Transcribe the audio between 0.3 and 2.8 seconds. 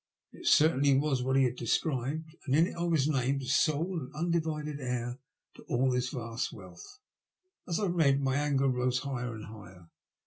It certainly was what he had described, and in it